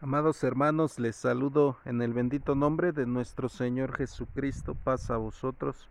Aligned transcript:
Amados 0.00 0.44
hermanos, 0.44 1.00
les 1.00 1.16
saludo 1.16 1.76
en 1.84 2.00
el 2.02 2.12
bendito 2.12 2.54
nombre 2.54 2.92
de 2.92 3.04
nuestro 3.04 3.48
Señor 3.48 3.96
Jesucristo. 3.96 4.76
Paz 4.76 5.10
a 5.10 5.16
vosotros. 5.16 5.88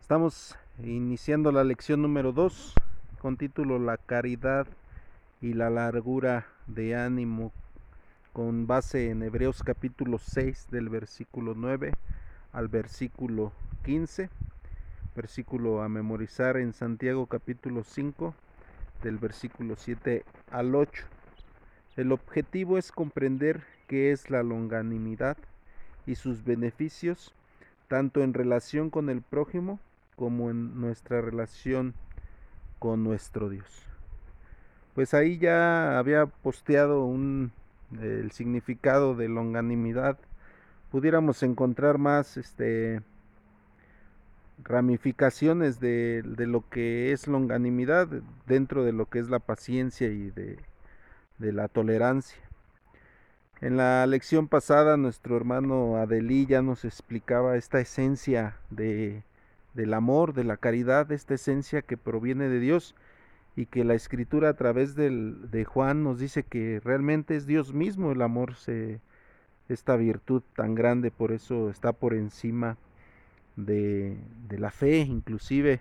Estamos 0.00 0.54
iniciando 0.78 1.50
la 1.50 1.64
lección 1.64 2.00
número 2.00 2.30
2 2.30 2.74
con 3.18 3.36
título 3.36 3.80
La 3.80 3.96
caridad 3.96 4.68
y 5.40 5.54
la 5.54 5.68
largura 5.68 6.46
de 6.68 6.94
ánimo 6.94 7.50
con 8.32 8.68
base 8.68 9.10
en 9.10 9.24
Hebreos 9.24 9.64
capítulo 9.64 10.18
6 10.18 10.68
del 10.70 10.88
versículo 10.88 11.54
9 11.56 11.94
al 12.52 12.68
versículo 12.68 13.50
15. 13.84 14.30
Versículo 15.16 15.82
a 15.82 15.88
memorizar 15.88 16.56
en 16.56 16.72
Santiago 16.72 17.26
capítulo 17.26 17.82
5 17.82 18.32
del 19.02 19.18
versículo 19.18 19.74
7 19.76 20.24
al 20.52 20.76
8. 20.76 21.02
El 21.94 22.10
objetivo 22.10 22.78
es 22.78 22.90
comprender 22.90 23.64
qué 23.86 24.12
es 24.12 24.30
la 24.30 24.42
longanimidad 24.42 25.36
y 26.06 26.14
sus 26.14 26.42
beneficios, 26.42 27.34
tanto 27.86 28.22
en 28.22 28.32
relación 28.32 28.88
con 28.88 29.10
el 29.10 29.20
prójimo 29.20 29.78
como 30.16 30.50
en 30.50 30.80
nuestra 30.80 31.20
relación 31.20 31.92
con 32.78 33.04
nuestro 33.04 33.50
Dios. 33.50 33.82
Pues 34.94 35.12
ahí 35.12 35.36
ya 35.36 35.98
había 35.98 36.24
posteado 36.24 37.04
un, 37.04 37.52
el 38.00 38.32
significado 38.32 39.14
de 39.14 39.28
longanimidad. 39.28 40.18
Pudiéramos 40.90 41.42
encontrar 41.42 41.98
más 41.98 42.38
este, 42.38 43.02
ramificaciones 44.64 45.78
de, 45.78 46.22
de 46.24 46.46
lo 46.46 46.66
que 46.70 47.12
es 47.12 47.26
longanimidad 47.28 48.08
dentro 48.46 48.82
de 48.82 48.92
lo 48.92 49.10
que 49.10 49.18
es 49.18 49.28
la 49.28 49.38
paciencia 49.40 50.08
y 50.08 50.30
de 50.30 50.58
de 51.42 51.52
la 51.52 51.68
tolerancia. 51.68 52.38
En 53.60 53.76
la 53.76 54.06
lección 54.06 54.48
pasada 54.48 54.96
nuestro 54.96 55.36
hermano 55.36 55.96
Adelí 55.96 56.46
ya 56.46 56.62
nos 56.62 56.84
explicaba 56.84 57.56
esta 57.56 57.80
esencia 57.80 58.56
de, 58.70 59.24
del 59.74 59.92
amor, 59.92 60.34
de 60.34 60.44
la 60.44 60.56
caridad, 60.56 61.10
esta 61.12 61.34
esencia 61.34 61.82
que 61.82 61.96
proviene 61.96 62.48
de 62.48 62.60
Dios 62.60 62.94
y 63.56 63.66
que 63.66 63.84
la 63.84 63.94
escritura 63.94 64.48
a 64.48 64.54
través 64.54 64.94
del, 64.94 65.50
de 65.50 65.64
Juan 65.64 66.04
nos 66.04 66.18
dice 66.18 66.44
que 66.44 66.80
realmente 66.82 67.36
es 67.36 67.46
Dios 67.46 67.74
mismo 67.74 68.12
el 68.12 68.22
amor, 68.22 68.54
se, 68.54 69.00
esta 69.68 69.96
virtud 69.96 70.42
tan 70.56 70.74
grande, 70.74 71.10
por 71.10 71.32
eso 71.32 71.70
está 71.70 71.92
por 71.92 72.14
encima 72.14 72.78
de, 73.56 74.16
de 74.48 74.58
la 74.58 74.70
fe 74.70 74.98
inclusive 74.98 75.80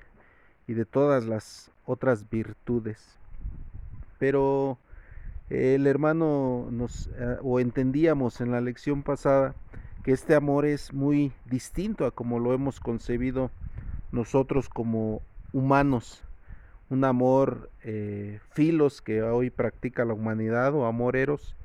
y 0.67 0.73
de 0.73 0.85
todas 0.85 1.25
las 1.25 1.71
otras 1.85 2.29
virtudes. 2.29 3.17
Pero 4.19 4.77
el 5.51 5.85
hermano 5.85 6.67
nos 6.71 7.07
eh, 7.17 7.37
o 7.43 7.59
entendíamos 7.59 8.39
en 8.39 8.51
la 8.51 8.61
lección 8.61 9.03
pasada 9.03 9.53
que 10.03 10.13
este 10.13 10.33
amor 10.33 10.65
es 10.65 10.93
muy 10.93 11.33
distinto 11.45 12.05
a 12.05 12.11
como 12.11 12.39
lo 12.39 12.53
hemos 12.53 12.79
concebido 12.79 13.51
nosotros 14.11 14.69
como 14.69 15.21
humanos 15.51 16.23
un 16.89 17.03
amor 17.03 17.69
eh, 17.83 18.39
filos 18.51 19.01
que 19.01 19.21
hoy 19.23 19.49
practica 19.49 20.05
la 20.05 20.13
humanidad 20.13 20.73
o 20.73 20.85
amor 20.85 21.17
eros 21.17 21.55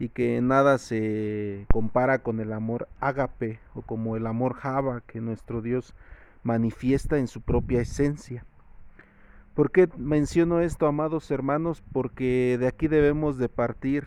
y 0.00 0.08
que 0.08 0.40
nada 0.40 0.78
se 0.78 1.66
compara 1.72 2.20
con 2.20 2.40
el 2.40 2.52
amor 2.52 2.88
ágape 3.00 3.60
o 3.74 3.82
como 3.82 4.16
el 4.16 4.26
amor 4.26 4.54
java 4.54 5.02
que 5.06 5.20
nuestro 5.20 5.62
Dios 5.62 5.94
manifiesta 6.42 7.18
en 7.18 7.26
su 7.26 7.40
propia 7.40 7.80
esencia. 7.80 8.44
¿Por 9.58 9.72
qué 9.72 9.88
menciono 9.96 10.60
esto, 10.60 10.86
amados 10.86 11.32
hermanos? 11.32 11.82
Porque 11.92 12.56
de 12.60 12.68
aquí 12.68 12.86
debemos 12.86 13.38
de 13.38 13.48
partir 13.48 14.06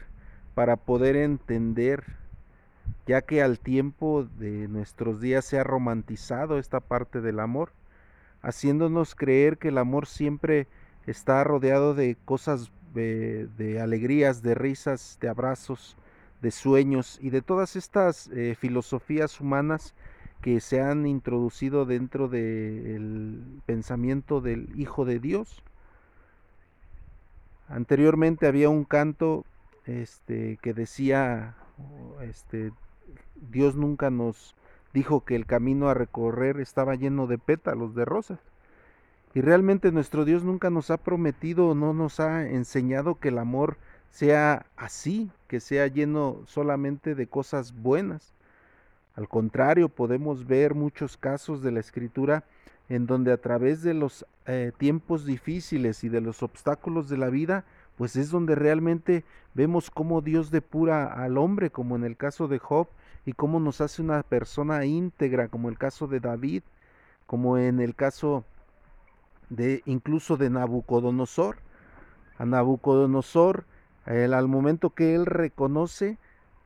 para 0.56 0.78
poder 0.78 1.18
entender, 1.18 2.06
ya 3.06 3.22
que 3.24 3.42
al 3.42 3.60
tiempo 3.60 4.24
de 4.24 4.70
nuestros 4.70 5.20
días 5.20 5.44
se 5.44 5.60
ha 5.60 5.66
romantizado 5.66 6.58
esta 6.58 6.80
parte 6.80 7.20
del 7.20 7.42
amor, 7.42 7.74
haciéndonos 8.42 9.14
creer 9.14 9.58
que 9.58 9.68
el 9.68 9.78
amor 9.78 10.08
siempre 10.08 10.68
está 11.06 11.44
rodeado 11.44 11.96
de 11.96 12.16
cosas 12.24 12.72
de, 12.94 13.78
alegrías, 13.84 14.42
de 14.42 14.56
risas, 14.56 15.18
de 15.20 15.28
abrazos, 15.28 15.98
de 16.42 16.52
sueños 16.52 17.20
y 17.22 17.30
de 17.30 17.42
todas 17.42 17.75
estas 17.75 18.28
eh, 18.28 18.56
filosofías 18.58 19.42
humanas 19.42 19.96
que 20.41 20.59
se 20.59 20.81
han 20.81 21.06
introducido 21.06 21.85
dentro 21.85 22.28
del 22.28 23.62
pensamiento 23.66 24.41
del 24.41 24.69
Hijo 24.79 25.06
de 25.06 25.19
Dios. 25.19 25.63
Anteriormente 27.68 28.47
había 28.47 28.69
un 28.69 28.84
canto 28.84 29.46
este, 29.85 30.57
que 30.62 30.74
decía, 30.74 31.56
este, 32.22 32.72
Dios 33.50 33.75
nunca 33.75 34.09
nos 34.09 34.56
dijo 34.94 35.24
que 35.24 35.35
el 35.35 35.46
camino 35.46 35.90
a 35.90 35.94
recorrer 35.94 36.59
estaba 36.59 36.96
lleno 36.96 37.28
de 37.28 37.38
pétalos 37.38 37.96
de 37.96 38.06
rosas. 38.06 38.40
Y 39.34 39.41
realmente 39.41 39.91
nuestro 39.91 40.25
Dios 40.25 40.44
nunca 40.44 40.69
nos 40.69 40.91
ha 40.91 40.97
prometido, 40.97 41.74
no 41.74 41.94
nos 41.94 42.19
ha 42.19 42.47
enseñado 42.50 43.16
que 43.16 43.30
el 43.30 43.38
amor 43.38 43.78
sea 44.09 44.66
así, 44.75 45.31
que 45.47 45.62
sea 45.62 45.88
lleno 45.88 46.41
solamente 46.46 47.16
de 47.16 47.28
cosas 47.28 47.74
buenas. 47.74 48.34
Al 49.16 49.28
contrario, 49.28 49.90
podemos 49.90 50.48
ver 50.48 50.74
muchos 50.74 51.18
casos 51.18 51.62
de 51.62 51.72
la 51.72 51.80
escritura 51.80 52.44
en 52.90 53.08
donde 53.08 53.32
a 53.32 53.38
través 53.38 53.84
de 53.84 53.94
los 53.94 54.26
eh, 54.46 54.72
tiempos 54.78 55.26
difíciles 55.26 56.04
y 56.04 56.10
de 56.10 56.22
los 56.22 56.44
obstáculos 56.44 57.10
de 57.10 57.18
la 57.18 57.30
vida, 57.30 57.64
pues 57.98 58.16
es 58.16 58.32
donde 58.32 58.56
realmente 58.56 59.24
vemos 59.54 59.92
cómo 59.92 60.22
Dios 60.22 60.52
depura 60.52 61.06
al 61.06 61.38
hombre, 61.38 61.70
como 61.70 61.96
en 61.96 62.04
el 62.04 62.18
caso 62.18 62.48
de 62.48 62.60
Job, 62.60 62.88
y 63.26 63.34
cómo 63.34 63.60
nos 63.60 63.82
hace 63.82 64.02
una 64.02 64.24
persona 64.24 64.86
íntegra, 64.86 65.48
como 65.48 65.70
el 65.70 65.78
caso 65.78 66.08
de 66.08 66.20
David, 66.20 66.64
como 67.28 67.58
en 67.58 67.80
el 67.80 67.96
caso 67.96 68.44
de 69.50 69.84
incluso 69.86 70.38
de 70.38 70.50
Nabucodonosor. 70.50 71.58
A 72.38 72.46
Nabucodonosor, 72.46 73.66
al 74.06 74.48
momento 74.48 74.90
que 74.90 75.14
él 75.14 75.26
reconoce 75.26 76.18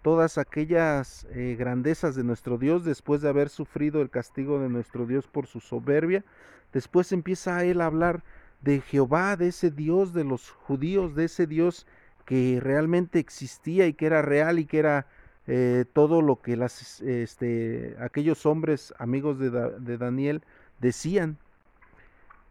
todas 0.06 0.38
aquellas 0.38 1.26
eh, 1.32 1.56
grandezas 1.58 2.14
de 2.14 2.24
nuestro 2.24 2.60
Dios 2.60 2.86
después 2.86 3.24
de 3.24 3.30
haber 3.30 3.50
sufrido 3.50 4.04
el 4.04 4.12
castigo 4.12 4.60
de 4.60 4.70
nuestro 4.70 5.08
Dios 5.08 5.26
por 5.26 5.48
su 5.48 5.60
soberbia. 5.60 6.24
Después 6.72 7.12
empieza 7.12 7.66
él 7.66 7.82
a 7.82 7.88
hablar 7.88 8.24
de 8.62 8.82
Jehová, 8.82 9.36
de 9.36 9.48
ese 9.48 9.72
Dios 9.72 10.14
de 10.14 10.24
los 10.24 10.52
judíos, 10.52 11.16
de 11.16 11.26
ese 11.26 11.48
Dios 11.48 11.88
que 12.24 12.60
realmente 12.62 13.18
existía 13.18 13.88
y 13.88 13.96
que 13.96 14.06
era 14.06 14.22
real 14.22 14.60
y 14.60 14.68
que 14.68 14.78
era 14.78 15.08
eh, 15.48 15.86
todo 15.92 16.22
lo 16.22 16.40
que 16.40 16.56
las, 16.56 17.02
este, 17.02 17.96
aquellos 18.00 18.46
hombres 18.46 18.94
amigos 19.00 19.40
de, 19.40 19.50
de 19.50 19.98
Daniel 19.98 20.44
decían. 20.82 21.40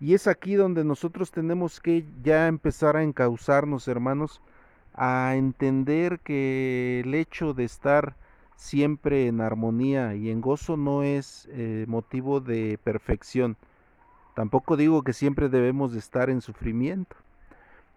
Y 0.01 0.15
es 0.15 0.27
aquí 0.27 0.57
donde 0.57 0.83
nosotros 0.83 1.31
tenemos 1.31 1.79
que 1.79 2.05
ya 2.21 2.49
empezar 2.49 2.97
a 2.97 3.05
encauzarnos, 3.05 3.87
hermanos, 3.87 4.41
a 4.95 5.35
entender 5.37 6.21
que 6.21 7.01
el 7.05 7.15
hecho 7.15 7.55
de 7.55 7.65
estar 7.65 8.17
siempre 8.57 9.27
en 9.27 9.41
armonía 9.41 10.15
y 10.15 10.31
en 10.31 10.41
gozo 10.41 10.77
no 10.77 11.03
es 11.03 11.49
eh, 11.51 11.85
motivo 11.89 12.41
de 12.41 12.79
perfección. 12.83 13.57
Tampoco 14.35 14.77
digo 14.77 15.03
que 15.03 15.13
siempre 15.13 15.49
debemos 15.49 15.93
de 15.93 15.99
estar 15.99 16.31
en 16.31 16.41
sufrimiento, 16.41 17.17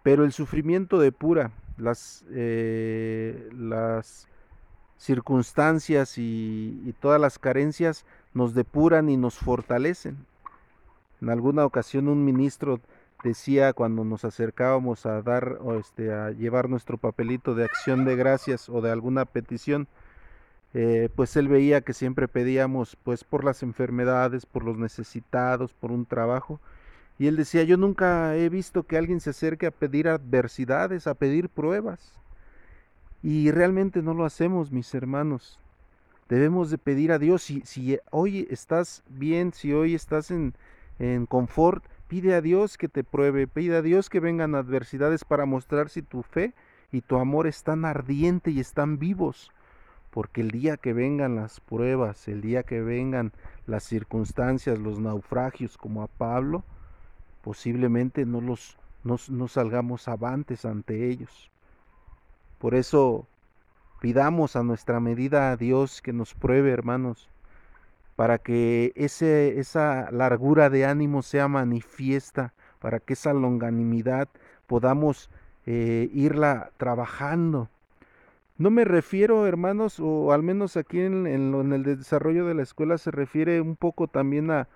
pero 0.02 0.24
el 0.24 0.32
sufrimiento 0.32 0.98
depura 0.98 1.50
las, 1.76 2.24
eh, 2.30 3.48
las 3.52 4.28
circunstancias 4.96 6.18
y, 6.18 6.82
y 6.84 6.92
todas 7.00 7.20
las 7.20 7.38
carencias 7.38 8.04
nos 8.34 8.54
depuran 8.54 9.08
y 9.08 9.16
nos 9.16 9.36
fortalecen. 9.36 10.26
En 11.20 11.30
alguna 11.30 11.64
ocasión 11.64 12.08
un 12.08 12.24
ministro 12.24 12.80
decía 13.22 13.72
cuando 13.72 14.04
nos 14.04 14.24
acercábamos 14.24 15.06
a 15.06 15.22
dar 15.22 15.58
o 15.60 15.74
este 15.74 16.12
a 16.12 16.30
llevar 16.30 16.68
nuestro 16.68 16.98
papelito 16.98 17.54
de 17.54 17.64
acción 17.64 18.04
de 18.04 18.16
gracias 18.16 18.68
o 18.68 18.80
de 18.80 18.90
alguna 18.90 19.24
petición 19.24 19.88
eh, 20.74 21.08
pues 21.16 21.36
él 21.36 21.48
veía 21.48 21.80
que 21.80 21.94
siempre 21.94 22.28
pedíamos 22.28 22.96
pues 23.02 23.24
por 23.24 23.44
las 23.44 23.62
enfermedades 23.62 24.46
por 24.46 24.64
los 24.64 24.78
necesitados 24.78 25.72
por 25.74 25.90
un 25.90 26.06
trabajo 26.06 26.60
y 27.18 27.26
él 27.26 27.36
decía 27.36 27.64
yo 27.64 27.76
nunca 27.76 28.36
he 28.36 28.48
visto 28.48 28.84
que 28.84 28.96
alguien 28.96 29.20
se 29.20 29.30
acerque 29.30 29.66
a 29.66 29.72
pedir 29.72 30.08
adversidades 30.08 31.06
a 31.06 31.14
pedir 31.14 31.48
pruebas 31.48 32.18
y 33.22 33.50
realmente 33.50 34.02
no 34.02 34.14
lo 34.14 34.24
hacemos 34.24 34.70
mis 34.70 34.94
hermanos. 34.94 35.58
Debemos 36.28 36.70
de 36.70 36.78
pedir 36.78 37.10
a 37.10 37.18
Dios 37.18 37.42
si, 37.42 37.62
si 37.62 37.98
hoy 38.10 38.46
estás 38.50 39.02
bien 39.08 39.52
si 39.52 39.72
hoy 39.72 39.94
estás 39.94 40.30
en, 40.30 40.54
en 40.98 41.26
confort 41.26 41.84
Pide 42.08 42.34
a 42.34 42.40
Dios 42.40 42.78
que 42.78 42.88
te 42.88 43.04
pruebe, 43.04 43.46
pide 43.46 43.76
a 43.76 43.82
Dios 43.82 44.10
que 44.10 44.20
vengan 44.20 44.54
adversidades 44.54 45.24
para 45.24 45.46
mostrar 45.46 45.90
si 45.90 46.02
tu 46.02 46.22
fe 46.22 46.54
y 46.90 47.02
tu 47.02 47.16
amor 47.16 47.46
están 47.46 47.84
ardiente 47.84 48.50
y 48.50 48.60
están 48.60 48.98
vivos. 48.98 49.52
Porque 50.10 50.40
el 50.40 50.50
día 50.50 50.78
que 50.78 50.94
vengan 50.94 51.36
las 51.36 51.60
pruebas, 51.60 52.26
el 52.28 52.40
día 52.40 52.62
que 52.62 52.80
vengan 52.80 53.32
las 53.66 53.84
circunstancias, 53.84 54.78
los 54.78 54.98
naufragios 54.98 55.76
como 55.76 56.02
a 56.02 56.06
Pablo, 56.06 56.64
posiblemente 57.42 58.24
no 58.24 58.40
los 58.40 58.78
no, 59.04 59.48
salgamos 59.48 60.08
avantes 60.08 60.64
ante 60.64 61.08
ellos. 61.08 61.50
Por 62.58 62.74
eso 62.74 63.28
Pidamos 64.00 64.54
a 64.54 64.62
nuestra 64.62 65.00
medida 65.00 65.50
a 65.50 65.56
Dios 65.56 66.00
que 66.02 66.12
nos 66.12 66.32
pruebe, 66.32 66.70
hermanos, 66.70 67.28
para 68.18 68.38
que 68.38 68.90
ese, 68.96 69.60
esa 69.60 70.10
largura 70.10 70.70
de 70.70 70.84
ánimo 70.84 71.22
sea 71.22 71.46
manifiesta, 71.46 72.52
para 72.80 72.98
que 72.98 73.12
esa 73.12 73.32
longanimidad 73.32 74.28
podamos 74.66 75.30
eh, 75.66 76.10
irla 76.12 76.72
trabajando. 76.78 77.70
No 78.56 78.72
me 78.72 78.84
refiero, 78.84 79.46
hermanos, 79.46 80.00
o 80.00 80.32
al 80.32 80.42
menos 80.42 80.76
aquí 80.76 80.98
en, 80.98 81.28
en, 81.28 81.72
el 81.72 81.84
desarrollo 81.84 82.44
de 82.44 82.54
la 82.54 82.64
escuela 82.64 82.98
se 82.98 83.12
refiere 83.12 83.60
un 83.60 83.76
poco 83.76 84.08
también 84.08 84.50
a, 84.50 84.66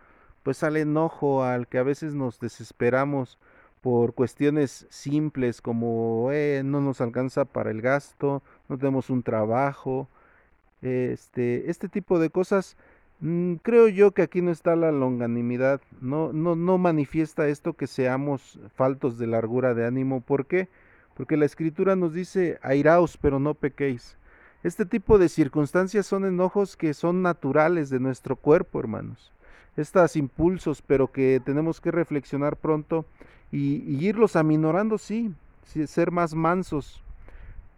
pues 0.44 0.62
al 0.62 0.77
enojo, 0.77 1.43
al 1.43 1.67
que 1.67 1.79
a 1.79 1.83
veces 1.83 2.15
nos 2.15 2.39
desesperamos 2.39 3.41
por 3.81 4.15
cuestiones 4.15 4.87
simples 4.89 5.61
como 5.61 6.29
eh, 6.31 6.62
no 6.65 6.81
nos 6.81 7.00
alcanza 7.00 7.44
para 7.44 7.73
el 7.73 7.83
gasto, 7.83 8.41
no 8.69 8.79
tenemos 8.79 9.11
un 9.11 9.25
trabajo, 9.25 10.09
este, 10.81 11.69
este 11.69 11.89
tipo 11.89 12.21
de 12.21 12.31
cosas. 12.31 12.77
Mm, 13.23 13.55
creo 13.63 13.87
yo 13.87 14.11
que 14.11 14.23
aquí 14.23 14.43
no 14.43 14.51
está 14.51 14.75
la 14.75 14.91
longanimidad, 14.91 15.81
no, 16.01 16.33
no, 16.33 16.57
no 16.57 16.77
manifiesta 16.77 17.47
esto 17.47 17.75
que 17.75 17.87
seamos 17.87 18.59
faltos 18.75 19.17
de 19.17 19.29
largura 19.29 19.75
de 19.75 19.87
ánimo. 19.87 20.21
¿Por 20.21 20.47
qué? 20.47 20.69
Porque 21.15 21.37
la 21.37 21.47
escritura 21.47 21.95
nos 21.95 22.15
dice, 22.15 22.59
airaos, 22.63 23.17
pero 23.17 23.39
no 23.39 23.55
pequéis. 23.55 24.19
Este 24.65 24.85
tipo 24.87 25.19
de 25.19 25.29
circunstancias 25.29 26.05
son 26.05 26.25
enojos 26.25 26.77
que 26.77 26.95
son 26.95 27.23
naturales 27.23 27.91
de 27.91 28.01
nuestro 28.01 28.35
cuerpo, 28.35 28.81
hermanos. 28.81 29.33
Estos 29.77 30.17
impulsos, 30.17 30.83
pero 30.83 31.13
que 31.13 31.41
tenemos 31.45 31.81
que 31.81 31.93
reflexionar 31.93 32.57
pronto 32.57 33.05
y, 33.53 34.05
irlos 34.05 34.35
aminorando, 34.35 34.99
sí, 34.99 35.33
ser 35.65 36.11
más 36.11 36.35
mansos. 36.35 37.02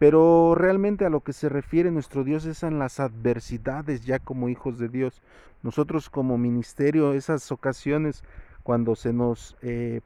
Pero 0.05 0.53
realmente 0.53 1.03
a 1.03 1.09
lo 1.09 1.21
que 1.21 1.33
se 1.33 1.49
refiere 1.49 1.89
nuestro 1.89 2.23
Dios 2.23 2.45
es 2.45 2.61
en 2.61 2.77
las 2.77 2.99
adversidades 2.99 4.05
ya 4.05 4.19
como 4.19 4.49
hijos 4.49 4.77
de 4.77 4.87
Dios. 4.87 5.23
Nosotros 5.63 6.11
como 6.11 6.37
ministerio, 6.37 7.13
esas 7.13 7.51
ocasiones 7.51 8.23
cuando 8.61 8.95
se 8.95 9.13
nos 9.13 9.57
eh, 9.63 10.01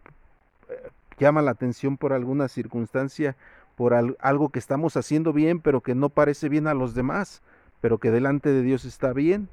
llama 1.18 1.42
la 1.42 1.52
atención 1.52 1.98
por 1.98 2.14
alguna 2.14 2.48
circunstancia, 2.48 3.36
por 3.76 3.94
algo 3.94 4.48
que 4.48 4.60
estamos 4.60 4.96
haciendo 4.96 5.34
bien, 5.34 5.60
pero 5.60 5.82
que 5.82 5.96
no 5.96 6.08
parece 6.08 6.48
bien 6.48 6.68
a 6.68 6.74
los 6.74 6.94
demás, 6.94 7.42
pero 7.82 7.98
que 7.98 8.10
delante 8.10 8.54
de 8.54 8.62
Dios 8.62 8.86
está 8.86 9.12
bien, 9.12 9.50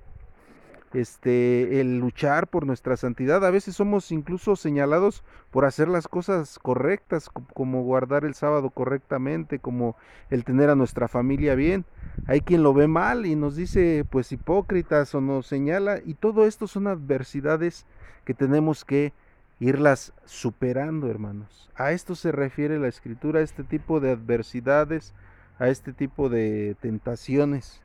este, 0.96 1.80
el 1.80 1.98
luchar 1.98 2.48
por 2.48 2.66
nuestra 2.66 2.96
santidad. 2.96 3.44
A 3.44 3.50
veces 3.50 3.76
somos 3.76 4.10
incluso 4.12 4.56
señalados 4.56 5.24
por 5.50 5.66
hacer 5.66 5.88
las 5.88 6.08
cosas 6.08 6.58
correctas, 6.58 7.28
como 7.28 7.82
guardar 7.82 8.24
el 8.24 8.34
sábado 8.34 8.70
correctamente, 8.70 9.58
como 9.58 9.96
el 10.30 10.44
tener 10.44 10.70
a 10.70 10.74
nuestra 10.74 11.06
familia 11.06 11.54
bien. 11.54 11.84
Hay 12.26 12.40
quien 12.40 12.62
lo 12.62 12.72
ve 12.72 12.88
mal 12.88 13.26
y 13.26 13.36
nos 13.36 13.56
dice 13.56 14.06
pues 14.08 14.32
hipócritas 14.32 15.14
o 15.14 15.20
nos 15.20 15.46
señala 15.46 16.00
y 16.04 16.14
todo 16.14 16.46
esto 16.46 16.66
son 16.66 16.86
adversidades 16.86 17.84
que 18.24 18.32
tenemos 18.32 18.84
que 18.84 19.12
irlas 19.60 20.14
superando, 20.24 21.10
hermanos. 21.10 21.70
A 21.76 21.92
esto 21.92 22.14
se 22.14 22.32
refiere 22.32 22.78
la 22.78 22.88
escritura, 22.88 23.40
a 23.40 23.42
este 23.42 23.64
tipo 23.64 24.00
de 24.00 24.12
adversidades, 24.12 25.12
a 25.58 25.68
este 25.68 25.92
tipo 25.92 26.30
de 26.30 26.74
tentaciones. 26.80 27.82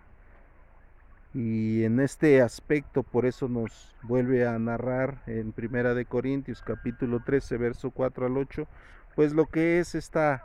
Y 1.34 1.84
en 1.86 2.00
este 2.00 2.42
aspecto, 2.42 3.04
por 3.04 3.26
eso 3.26 3.48
nos 3.48 3.96
vuelve 4.04 4.46
a 4.46 4.60
narrar 4.60 5.22
en 5.28 5.54
Primera 5.54 5.94
de 5.94 6.06
Corintios 6.06 6.62
capítulo 6.62 7.22
13, 7.24 7.58
verso 7.58 7.92
4 7.92 8.26
al 8.26 8.38
8, 8.38 8.68
pues 9.16 9.34
lo 9.34 9.46
que 9.46 9.80
es 9.80 9.96
esta 9.96 10.44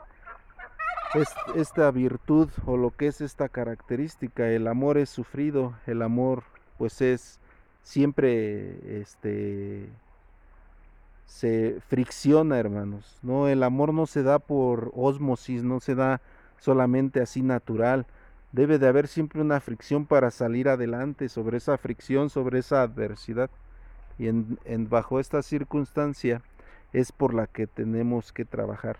esta 1.54 1.90
virtud 1.90 2.50
o 2.66 2.76
lo 2.76 2.90
que 2.90 3.06
es 3.06 3.20
esta 3.20 3.48
característica, 3.48 4.48
el 4.48 4.66
amor 4.66 4.98
es 4.98 5.08
sufrido, 5.08 5.74
el 5.86 6.02
amor 6.02 6.42
pues 6.78 7.00
es 7.00 7.40
siempre 7.82 9.00
este 9.00 9.88
se 11.26 11.80
fricciona, 11.88 12.58
hermanos. 12.58 13.18
No, 13.22 13.48
el 13.48 13.62
amor 13.62 13.92
no 13.92 14.06
se 14.06 14.22
da 14.22 14.38
por 14.38 14.92
osmosis, 14.94 15.62
no 15.62 15.80
se 15.80 15.94
da 15.94 16.20
solamente 16.58 17.20
así 17.20 17.42
natural, 17.42 18.06
debe 18.56 18.78
de 18.78 18.88
haber 18.88 19.06
siempre 19.06 19.42
una 19.42 19.60
fricción 19.60 20.06
para 20.06 20.30
salir 20.30 20.70
adelante 20.70 21.28
sobre 21.28 21.58
esa 21.58 21.76
fricción, 21.76 22.30
sobre 22.30 22.60
esa 22.60 22.80
adversidad. 22.80 23.50
Y 24.18 24.28
en, 24.28 24.56
bajo 24.88 25.20
esta 25.20 25.42
circunstancia 25.42 26.40
es 26.94 27.12
por 27.12 27.34
la 27.34 27.48
que 27.48 27.66
tenemos 27.66 28.32
que 28.32 28.46
trabajar. 28.46 28.96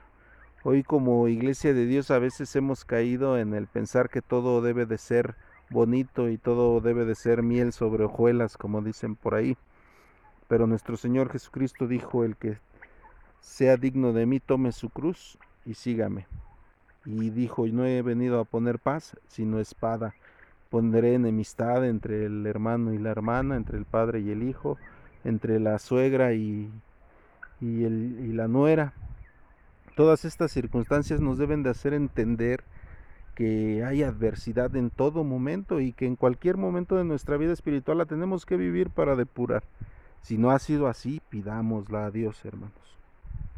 Hoy 0.62 0.82
como 0.82 1.26
iglesia 1.26 1.73
de 1.73 1.87
Dios 1.87 2.11
a 2.11 2.19
veces 2.19 2.55
hemos 2.55 2.85
caído 2.85 3.38
en 3.38 3.55
el 3.55 3.67
pensar 3.67 4.11
que 4.11 4.20
todo 4.20 4.61
debe 4.61 4.85
de 4.85 4.99
ser 4.99 5.37
bonito 5.70 6.29
y 6.29 6.37
todo 6.37 6.82
debe 6.82 7.06
de 7.06 7.14
ser 7.14 7.43
miel 7.43 7.73
sobre 7.73 8.05
hojuelas, 8.05 8.59
como 8.59 8.82
dicen 8.82 9.17
por 9.17 9.35
ahí. 9.35 9.56
Pero 10.49 10.67
nuestro 10.67 10.99
Señor 10.99 11.31
Jesucristo 11.32 11.87
dijo, 11.87 12.25
el 12.25 12.37
que 12.37 12.59
sea 13.41 13.79
digno 13.79 14.12
de 14.12 14.26
mí, 14.26 14.38
tome 14.38 14.73
su 14.73 14.91
cruz 14.91 15.38
y 15.64 15.73
sígame 15.73 16.26
y 17.06 17.31
dijo, 17.31 17.67
no 17.69 17.87
he 17.87 18.03
venido 18.03 18.41
a 18.41 18.44
poner 18.44 18.79
paz, 18.79 19.17
sino 19.29 19.61
espada. 19.61 20.14
Pondré 20.70 21.14
enemistad 21.14 21.87
entre 21.87 22.26
el 22.26 22.44
hermano 22.47 22.93
y 22.93 22.99
la 22.99 23.11
hermana, 23.11 23.56
entre 23.56 23.79
el 23.79 23.85
padre 23.85 24.20
y 24.20 24.31
el 24.31 24.43
hijo, 24.43 24.76
entre 25.25 25.61
la 25.61 25.79
suegra 25.79 26.35
y, 26.35 26.70
y, 27.61 27.85
el, 27.85 28.19
y 28.20 28.32
la 28.32 28.49
nuera. 28.49 28.93
Todas 29.94 30.25
estas 30.25 30.50
circunstancias 30.53 31.20
nos 31.20 31.38
deben 31.38 31.62
de 31.62 31.70
hacer 31.70 31.94
entender 31.94 32.64
que 33.35 33.85
hay 33.85 34.02
adversidad 34.02 34.75
en 34.76 34.91
todo 34.91 35.23
momento 35.23 35.81
y 35.81 35.93
que 35.93 36.06
en 36.06 36.17
cualquier 36.17 36.56
momento 36.56 36.97
de 36.97 37.05
nuestra 37.05 37.37
vida 37.37 37.52
espiritual 37.52 37.99
la 37.99 38.06
tenemos 38.06 38.44
que 38.44 38.56
vivir 38.56 38.91
para 38.91 39.14
depurar. 39.14 39.62
Si 40.23 40.38
no 40.38 40.50
ha 40.50 40.59
sido 40.59 40.88
así, 40.88 41.20
pidámosla 41.29 42.06
a 42.06 42.11
Dios, 42.11 42.44
hermanos. 42.44 42.99